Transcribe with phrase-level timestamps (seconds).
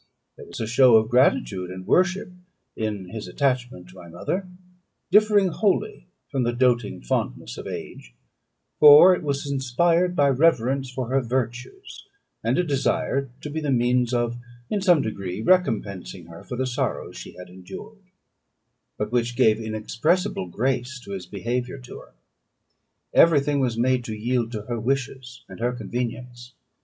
[0.35, 2.31] There was a show of gratitude and worship
[2.75, 4.47] in his attachment to my mother,
[5.11, 8.15] differing wholly from the doating fondness of age,
[8.79, 12.07] for it was inspired by reverence for her virtues,
[12.43, 14.37] and a desire to be the means of,
[14.71, 18.01] in some degree, recompensing her for the sorrows she had endured,
[18.97, 22.13] but which gave inexpressible grace to his behaviour to her.
[23.13, 26.53] Every thing was made to yield to her wishes and her convenience.